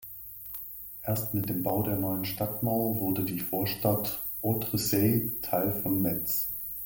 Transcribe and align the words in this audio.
Erst 1.05 1.35
mit 1.35 1.47
dem 1.47 1.61
Bau 1.61 1.83
der 1.83 1.95
neuen 1.95 2.25
Stadtmauer 2.25 2.99
wurde 2.99 3.23
die 3.23 3.39
Vorstadt 3.39 4.23
Outre-Seille 4.41 5.39
Teil 5.43 5.79
von 5.83 6.01
Metz. 6.01 6.47